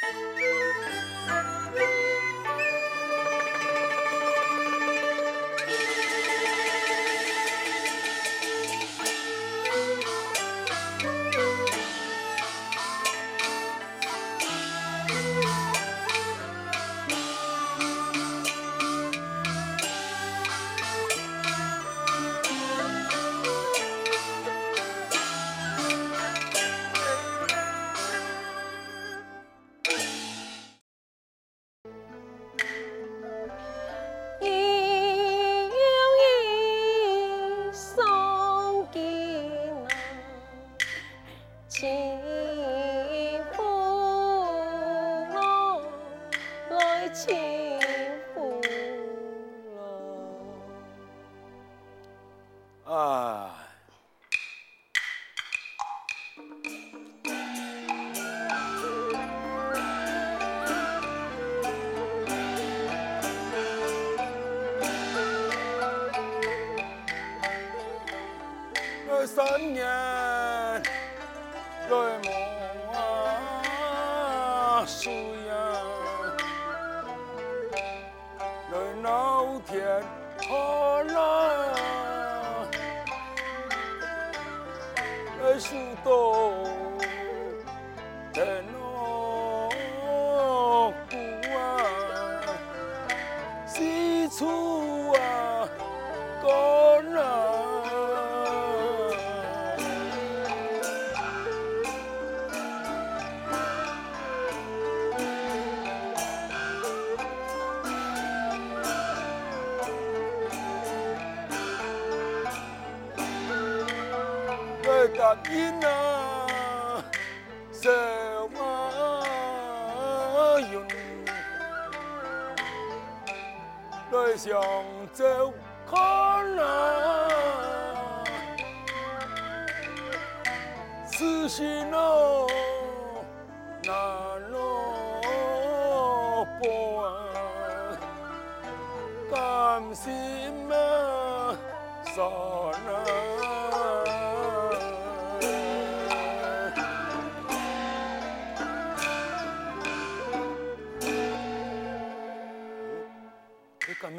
[0.00, 0.12] 三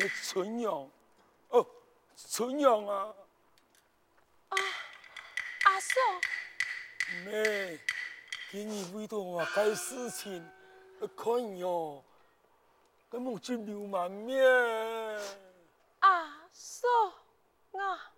[0.09, 0.90] 春阳，
[1.50, 1.66] 哦，
[2.16, 3.13] 春阳啊！
[4.50, 4.57] 啊，
[5.66, 5.94] 阿嫂，
[7.25, 7.79] 妹，
[8.51, 10.45] 今日为着我该事情，
[11.16, 12.03] 看样，
[13.09, 14.44] 跟母亲留满面。
[16.00, 16.88] 阿嫂，
[17.74, 18.12] 啊。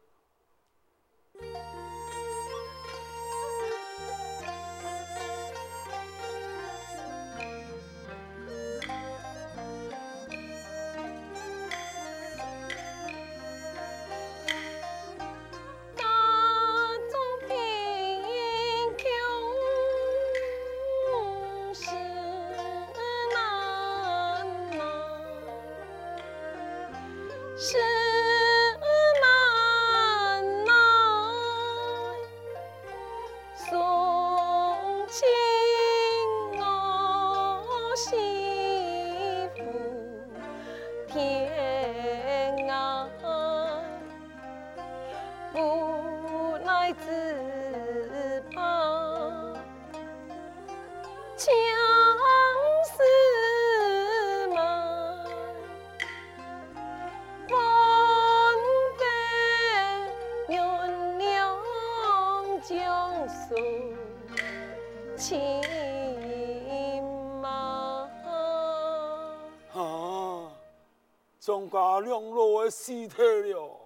[71.40, 73.16] 张家两老的尸体
[73.54, 73.80] 了，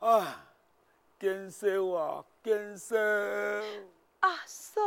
[0.00, 0.36] 唉，
[1.18, 2.96] 见笑啊，见笑！
[4.20, 4.80] 阿嫂，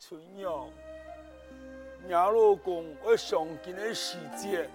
[0.00, 0.68] 春阳，
[2.04, 4.68] 你老公我上京的时节，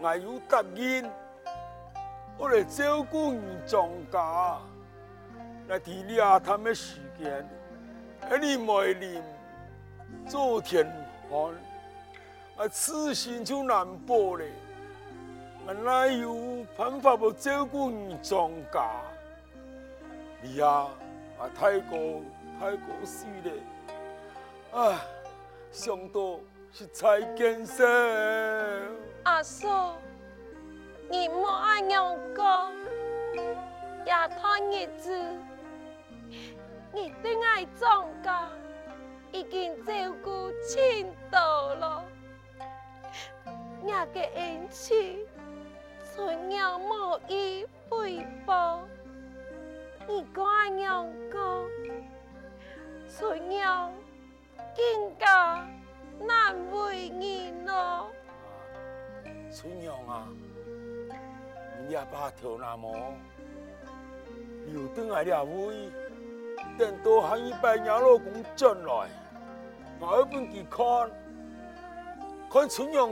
[0.00, 1.10] 我有答应，
[2.38, 4.58] 我来照顾你张家，
[5.68, 7.46] 来体谅下他们的时间，
[8.30, 9.22] 而你没临
[10.26, 10.90] 做天
[11.28, 11.52] 皇，
[12.56, 14.44] 啊，此心就难保了。
[15.68, 18.88] 我哪有办法不照顾你张家？
[20.40, 20.86] 你呀，
[21.38, 22.22] 啊太过
[22.58, 24.98] 太过死了，啊，
[25.70, 26.40] 想到
[26.72, 27.86] 是再见色。
[29.24, 29.96] 阿嫂，
[31.10, 32.72] 你莫爱样讲，
[34.06, 35.22] 也太日子，
[36.94, 38.48] 你最爱庄家，
[39.32, 39.92] 已经照
[40.24, 42.02] 顾青岛了，
[43.82, 44.94] 那个恩赐，
[46.18, 48.82] 春娘无以回报。
[50.08, 51.64] 你乖娘讲，
[53.08, 53.92] 春娘
[54.76, 55.64] 更加
[56.18, 58.10] 难为你咯。
[59.52, 60.26] 春娘啊，
[61.78, 62.92] 你也把头那么
[64.74, 65.88] 有等来了位，
[66.76, 69.08] 等到喊一百娘老公进来，
[70.00, 71.08] 我要本去看，
[72.50, 73.08] 看春娘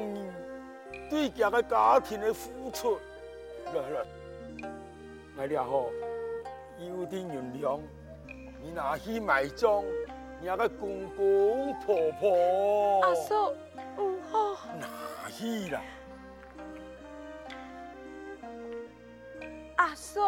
[1.08, 2.98] 对这个家庭的付出，
[3.66, 4.04] 来来，
[5.36, 5.90] 来了吼。
[6.78, 7.80] 有点原谅，
[8.62, 9.82] 你拿去埋葬
[10.40, 13.00] 你那个公公婆婆。
[13.02, 13.54] 阿叔，
[13.96, 14.68] 唔好。
[14.78, 15.80] 拿去啦。
[19.76, 20.20] 阿叔，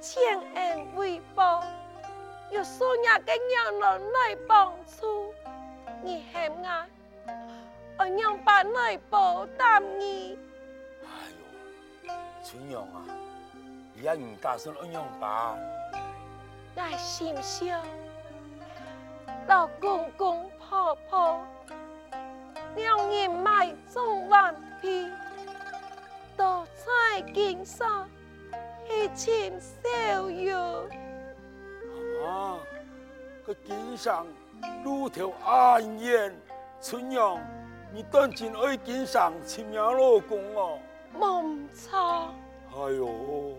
[0.00, 1.62] 千恩万报，
[2.50, 5.32] 有所有的人来帮助，
[6.02, 6.88] 你还爱，
[7.98, 10.38] 我娘把来报答你。
[11.02, 11.08] 哎
[12.04, 12.12] 呦，
[12.44, 13.04] 春阳啊！
[13.94, 15.58] 你也唔打算安样办？
[16.74, 17.82] 来心想，
[19.48, 21.40] 老公公婆婆，
[22.74, 25.10] 两人埋葬完毕，
[26.36, 28.06] 都在经上
[28.90, 30.82] 一起逍遥。
[32.26, 32.58] 啊，
[33.46, 34.26] 个金上
[34.84, 36.34] 路头安然，
[36.82, 37.38] 春阳，
[37.92, 40.78] 你当真爱经上亲命老公哦？
[41.18, 42.34] 冇错。
[42.72, 43.56] 哎呦！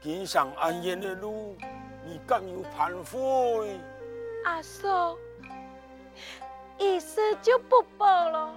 [0.00, 1.56] 经上安然的路，
[2.04, 3.80] 你敢有反悔？
[4.44, 5.18] 阿叔，
[6.78, 8.54] 意思就不报了，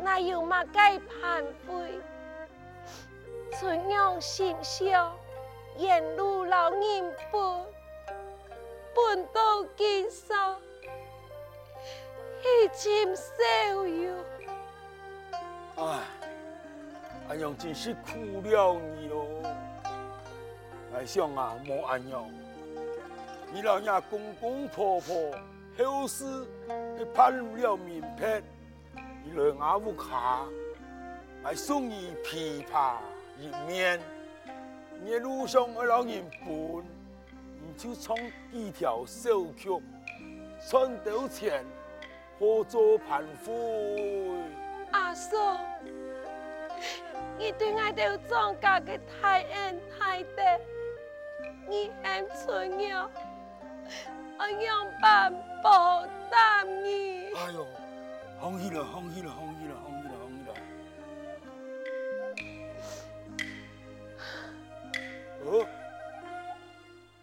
[0.00, 2.00] 那有嘛该反悔？
[3.52, 5.14] 春娘心笑，
[5.76, 7.66] 沿路老人伴，
[8.94, 10.58] 伴到经上，
[12.44, 14.14] 一情逍遥。
[15.76, 16.00] 唉，
[17.28, 19.26] 阿娘真是苦了你喽。
[20.92, 22.30] 来想啊，莫安样，
[23.50, 25.32] 你老人家公公婆婆
[25.78, 26.46] 后事，
[26.98, 28.42] 你盼不了明白，
[29.24, 30.44] 你来阿屋卡，
[31.44, 32.96] 来送你琵琶
[33.40, 33.98] 一面，
[35.02, 36.84] 你路上我老人伴，
[37.58, 38.14] 你就唱
[38.52, 39.82] 几条小曲，
[40.70, 41.64] 赚到钱，
[42.38, 44.36] 好做盘夫。
[44.90, 45.36] 阿叔，
[47.38, 50.42] 你对我都装假的太恩太德。
[51.68, 53.10] 你很重要，
[54.38, 55.32] 我用办
[55.62, 57.32] 报答你。
[57.34, 57.66] 哎呦，
[58.40, 60.52] 放弃了，放弃了，放弃了，放弃了，放弃了。
[65.46, 65.66] 哦，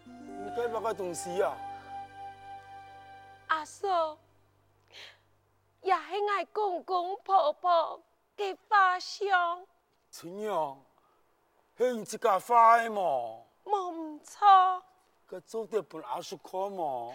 [0.06, 1.56] 你干嘛个东西啊？
[3.48, 4.21] 阿嫂，也
[6.12, 7.98] 是我公公婆婆
[8.36, 9.66] 嘅花香。
[10.10, 10.78] 春阳，
[11.78, 13.00] 是你自家花的吗？
[13.64, 14.82] 冇错，
[15.26, 17.14] 个做得本来是可嘛，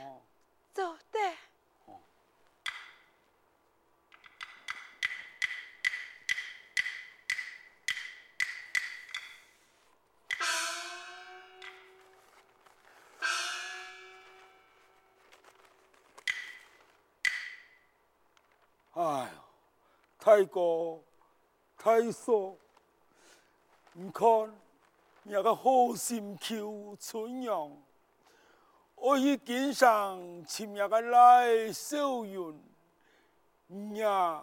[0.73, 1.19] 做的。
[19.07, 19.29] 哎呀，
[20.19, 20.99] 太高，
[21.77, 22.57] 太瘦，
[23.93, 24.27] 你看。
[25.29, 27.69] 那个好心求春阳，
[28.95, 32.57] 我去经上寻那个来小云，
[33.97, 34.41] 呀，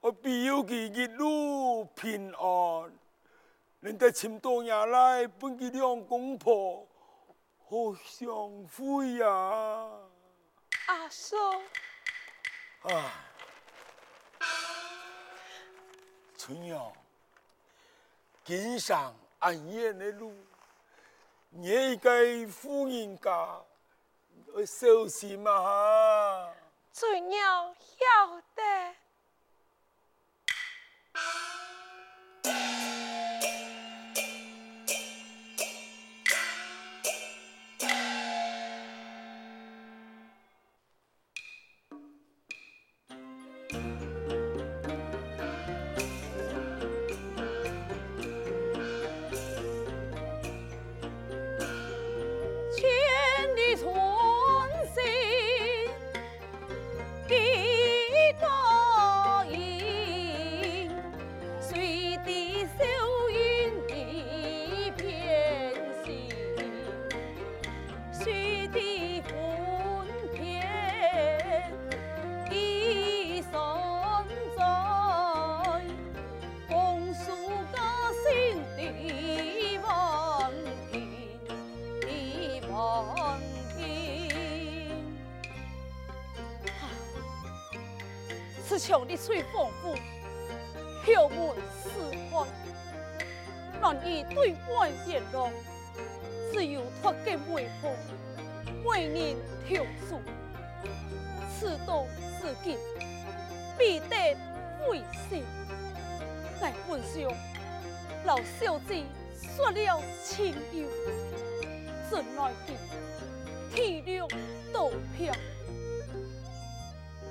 [0.00, 2.92] 我必有佢一路平安。
[3.78, 6.84] 人哋寻到 nhà 来，本佢两公婆
[7.68, 8.28] 好相
[8.66, 9.28] 会呀。
[10.86, 11.36] 阿叔，
[12.82, 13.12] 啊，
[16.44, 16.92] 春阳，
[18.44, 19.14] 今上。
[19.38, 20.34] 暗夜的路，
[21.50, 23.30] 你该夫人家
[24.54, 26.54] 要小心嘛哈。
[26.94, 28.94] 春娘晓得。
[98.84, 99.36] 为人
[99.66, 100.20] 调书。
[101.50, 102.06] 此道
[102.40, 102.78] 至今，
[103.78, 104.36] 必得
[104.80, 105.44] 回信。
[106.60, 107.30] 乃本相
[108.24, 109.04] 老小姐
[109.36, 110.88] 说了情由，
[112.10, 112.74] 怎奈的
[113.74, 114.28] 体谅
[114.72, 115.34] 道漂。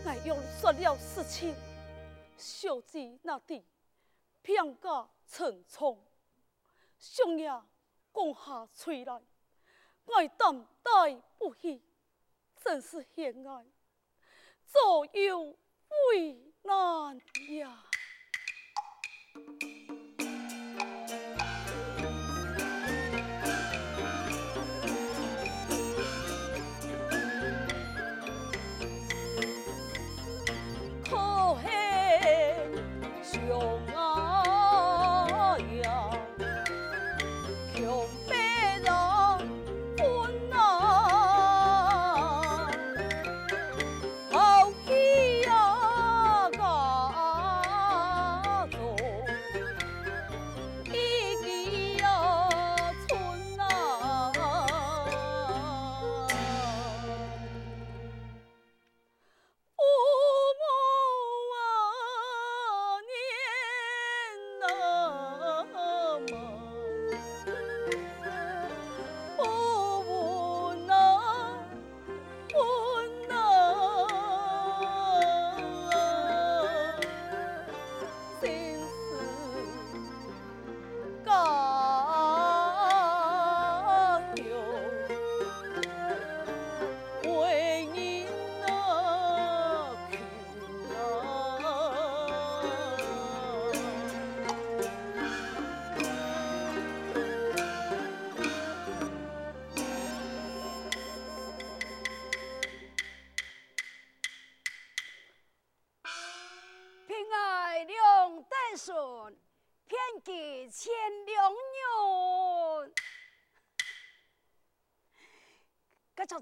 [0.03, 1.53] 乃用说了实情，
[2.37, 3.63] 小姐那地
[4.41, 6.03] 偏家沉重，
[6.99, 7.49] 兄也
[8.11, 9.21] 拱下垂来，
[10.05, 11.81] 爱担待不起，
[12.63, 13.65] 真是险爱，
[14.65, 15.57] 左右
[16.11, 17.19] 为难
[17.57, 17.83] 呀。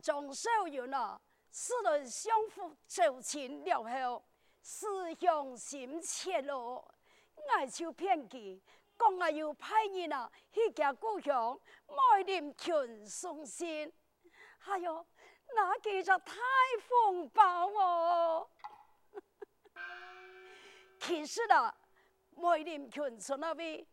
[0.01, 4.25] 张少云啊，四人相互走亲了后，
[4.61, 6.93] 思乡心切咯。
[7.55, 8.61] 爱就偏激，
[8.97, 13.91] 讲啊要派人啊去家故乡买点群送信。
[14.59, 15.05] 还有
[15.55, 16.35] 那几只太
[16.87, 18.47] 风暴哦。
[21.01, 21.75] 其实啊，
[22.35, 23.85] 买点群从那边，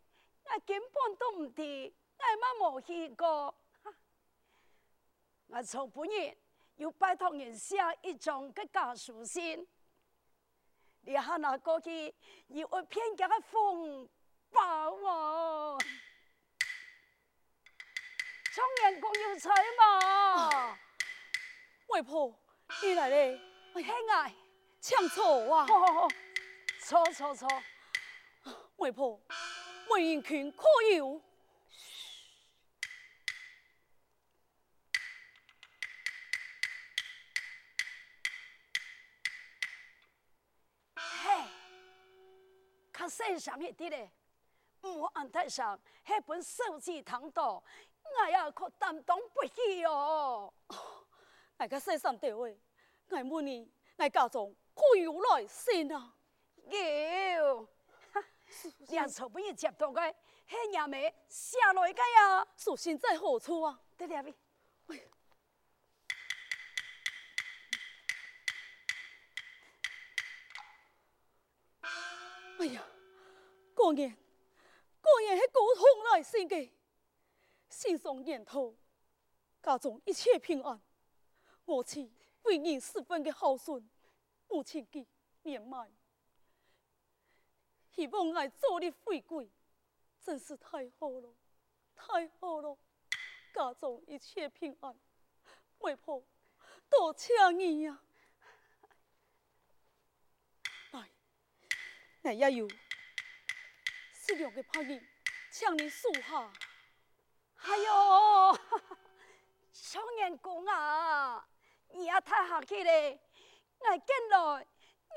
[0.45, 1.93] 我根本都唔知，
[2.61, 3.55] 我冇去过。
[5.49, 6.37] 我从本人
[6.77, 9.67] 要拜托人写一张个家书信，
[11.01, 12.15] 你喊那过去
[12.49, 14.09] 要我偏家嘅风
[14.51, 15.79] 暴哦，
[18.53, 20.79] 청年公有财嘛？
[21.89, 22.39] 外婆，
[22.83, 23.41] 你来嘞？
[23.73, 24.35] 兄弟，
[24.81, 25.67] 抢错啊！
[26.81, 27.49] 错错错！
[28.77, 29.19] 外婆，
[29.89, 30.65] 没人权可
[30.95, 31.23] 有？
[43.19, 44.11] 世上一啲咧，
[44.83, 47.63] 唔好安太上，那本手机糖多，
[48.05, 50.53] 我也可担当不起哦。
[51.57, 52.57] 大 家世上地位，
[53.09, 56.15] 我问你，我家中可有来信啊？
[56.67, 57.69] 有，
[58.91, 60.01] 两处不要接到个，
[60.47, 62.47] 黑伢妹下来个呀？
[62.57, 63.81] 书信在何处啊？
[63.97, 64.33] 在那边。
[72.61, 72.83] 哎呀！
[73.79, 74.11] 果然，
[75.01, 76.69] 果然系沟通来信嘅，
[77.71, 78.75] 信上念头，
[79.63, 80.83] 家中一切平安。
[81.65, 83.89] 我妻为人十分的孝顺，
[84.49, 85.07] 母亲嘅
[85.43, 85.89] 年迈，
[87.95, 89.49] 希望我早日回归，
[90.21, 91.33] 真是太好了，
[91.95, 92.77] 太好了。
[93.55, 94.99] 家中一切平安，
[95.79, 96.21] 外婆
[96.91, 98.03] 多谢你呀！
[100.91, 101.09] 来，
[102.23, 102.69] 来也有。
[104.29, 105.01] 这两个朋友，
[105.51, 106.53] 请你数下。
[107.63, 108.59] 哎呦，
[109.73, 111.49] 少年公啊，
[111.95, 113.19] 你也太客气了。
[113.79, 114.67] 我见来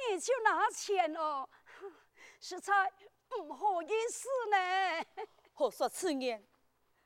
[0.10, 1.50] 你就拿钱哦，
[2.40, 2.90] 实在
[3.28, 5.06] 不好意思呢。
[5.54, 6.42] 何说此言？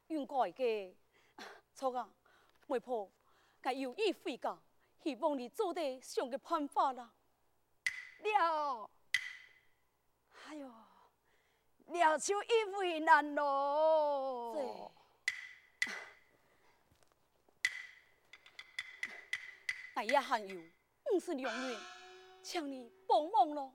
[0.10, 0.96] 应该的。
[1.74, 2.08] 错啊，
[2.68, 3.12] 媒婆，
[3.64, 4.56] 我有意回家，
[5.02, 7.12] 希望你做得上个办法啦。
[8.20, 8.92] 了，
[10.48, 10.72] 哎呦，
[11.88, 14.92] 了就一为难咯。
[19.94, 20.62] 哎呀，还有
[21.14, 21.80] 五十两元，
[22.42, 23.74] 请你帮忙咯。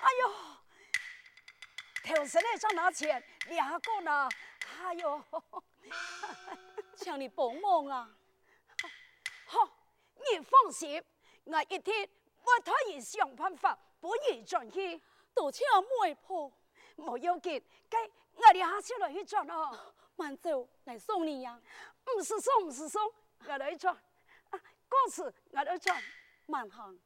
[0.00, 0.32] 哎呦，
[2.04, 4.28] 头先那张拿钱，两个呢？
[4.80, 5.24] 哎呦，
[6.96, 8.10] 请你帮忙啊！
[9.44, 9.68] 好，
[10.14, 11.04] 你放心，
[11.44, 12.08] 我一定
[12.42, 15.02] 我特意想办法不你转去。
[15.34, 15.64] 多谢
[16.02, 16.50] 媒婆，
[16.98, 17.98] 冇要紧，该
[18.34, 19.94] 我哋下次来去转哦。
[20.16, 21.60] 慢走，来送你呀。
[22.04, 23.00] 不是送，不是送，
[23.46, 23.94] 我来转。
[24.50, 26.02] 啊，过次我来转，
[26.46, 27.00] 慢行。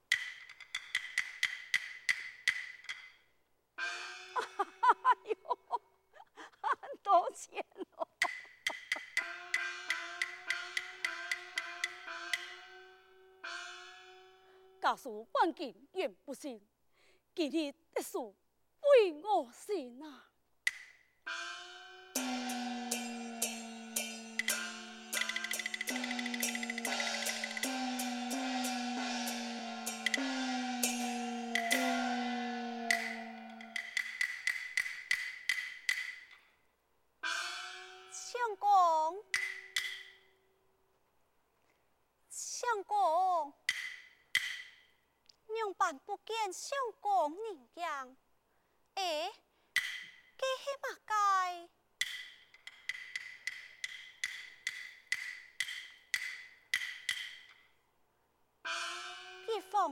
[3.76, 5.58] 哎呦，
[6.62, 7.64] 很多钱
[7.96, 8.08] 哦。
[14.80, 16.60] 假使半斤也不行，
[17.34, 18.16] 今天的事
[18.92, 20.31] 为我行啊！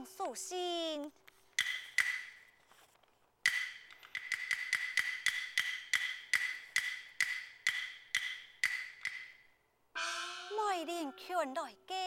[0.01, 1.11] 一封书信，
[10.57, 12.00] 梅林劝来给。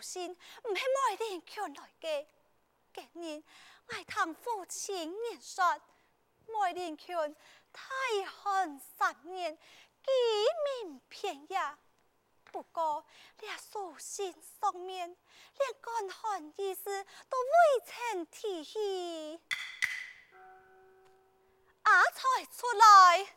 [0.00, 2.26] 心唔系梅林劝来嘅，
[2.94, 3.42] 今年
[3.86, 5.80] 我堂父亲年说，
[6.46, 7.36] 梅林劝
[7.72, 10.10] 太寒十年，几
[10.84, 11.78] 名偏呀。
[12.50, 13.04] 不过，
[13.40, 15.08] 连书信上面
[15.58, 19.40] 连干旱意思都未曾提起，
[21.82, 23.36] 阿才出来。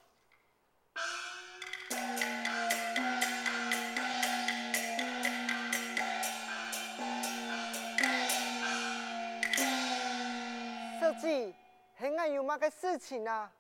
[11.22, 11.54] 是，
[12.00, 13.52] 现在有嘛个事情啊？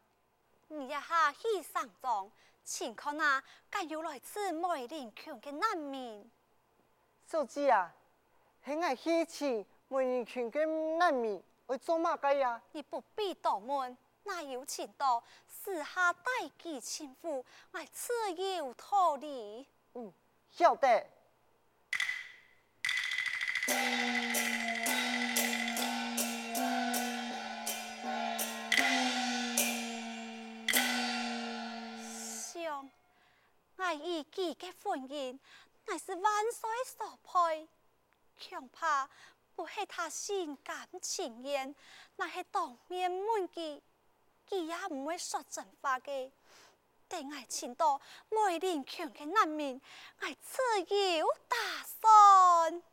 [0.67, 2.31] 你一下去上庄，
[2.63, 6.27] 请看那敢有来自梅林群的难民。
[7.27, 7.93] 小子啊，
[8.65, 10.65] 现在去请梅林群的
[10.97, 12.59] 难民会做嘛个呀？
[12.71, 16.23] 你不必多问，那有请到私下代
[16.57, 19.67] 寄亲赴，我自有道理。
[19.93, 20.11] 嗯，
[20.49, 21.05] 晓得。
[33.81, 35.39] 爱意己的婚姻
[35.87, 37.67] 乃是万岁所配，
[38.39, 39.09] 恐怕
[39.55, 41.73] 不系他心甘情愿，
[42.17, 43.81] 乃系当面问佢，
[44.47, 46.31] 佢也唔会说真话嘅。
[47.07, 49.81] 等爱请到梅林劝嘅难民，
[50.19, 50.61] 爱自
[51.17, 52.83] 有打算。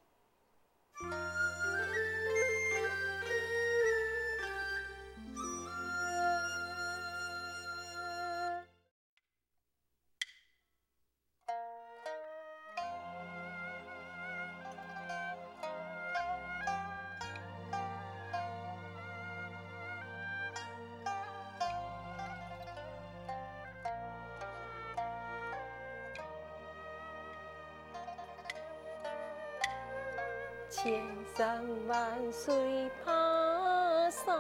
[30.81, 31.03] 千
[31.37, 31.99] 山万
[32.31, 34.33] 水怕啥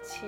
[0.00, 0.26] 去。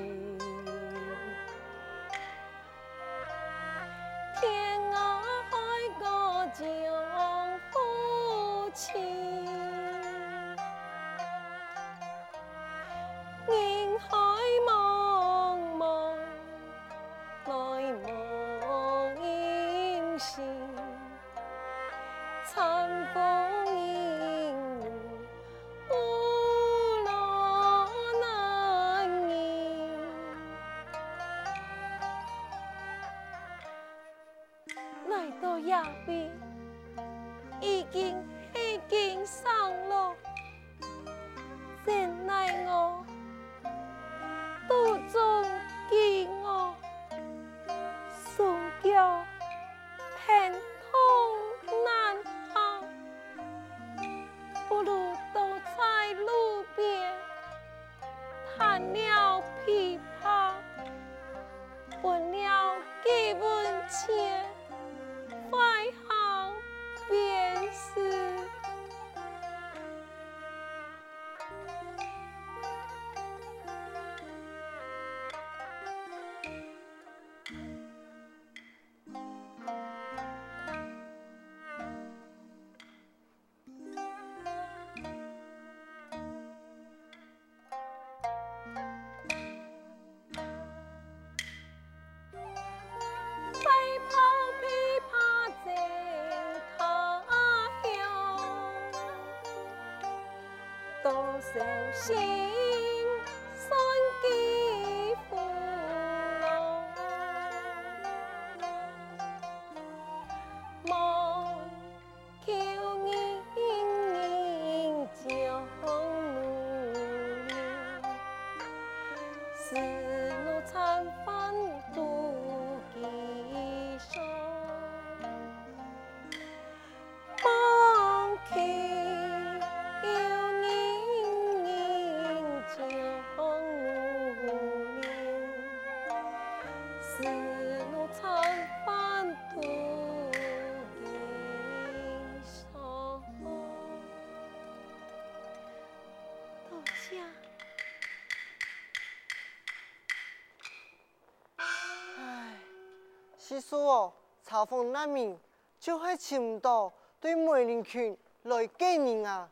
[153.49, 154.13] 其实哦，
[154.45, 155.39] 嘲讽难民
[155.79, 159.49] 就会请到对梅林群来见人啊。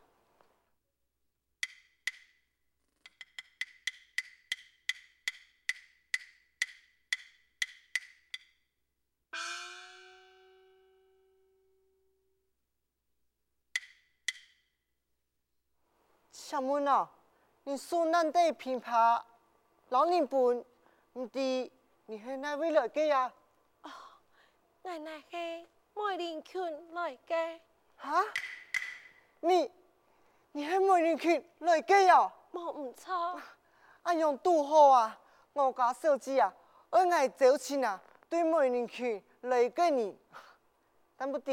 [16.32, 17.08] 小妹啊，
[17.62, 19.22] 你说难得琵琶，
[19.90, 20.64] 老人本
[21.12, 21.38] 唔知
[22.06, 23.32] 你系哪位来嘅呀？
[24.84, 25.36] 奶奶是
[25.94, 27.58] 梅林群来嘅。
[27.96, 28.22] 哈？
[29.40, 29.72] 你
[30.52, 32.30] 你系梅林群来嘅呀？
[32.52, 33.40] 冇唔错。
[34.02, 35.18] 阿用拄好啊！
[35.54, 36.52] 我家小姐啊，
[36.90, 40.14] 爱爱走亲啊，对梅林群来嘅你。
[41.16, 41.50] 但不知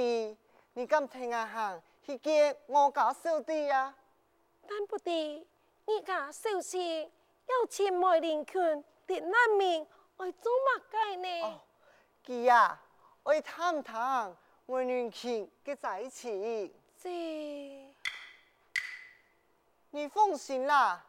[0.74, 3.96] 你敢听啊行去见我家小弟啊？
[4.68, 7.10] 但不知你家小姐
[7.46, 11.42] 要请梅林群的难民爱做乜嘅呢？
[11.44, 11.62] 哦，
[12.26, 12.78] 佢呀。
[13.24, 16.74] 我探探，我年轻嘅在一起。
[17.02, 17.08] 是，
[19.92, 21.06] 你放心啦，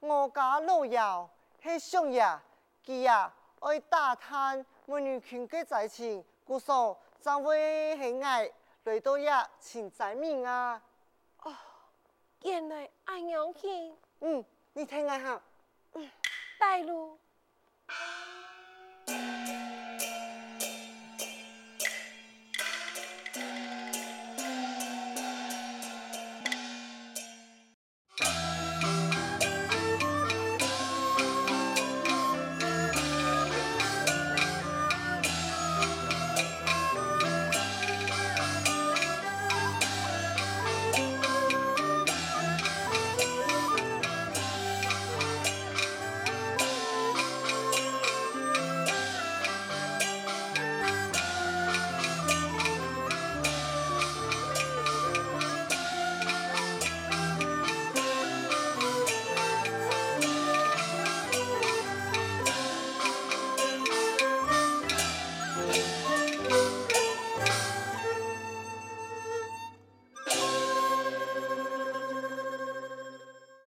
[0.00, 1.28] 我家老幺
[1.62, 2.38] 系上爷，
[2.84, 8.50] 佢呀爱打探我年轻嘅在一起，故说怎会系爱
[8.84, 10.80] 来到呀请在面啊？
[11.42, 11.56] 哦，
[12.42, 13.96] 原来爱娘亲。
[14.20, 15.42] 嗯，你听下哈。
[15.94, 16.10] 嗯，
[16.58, 17.18] 带路。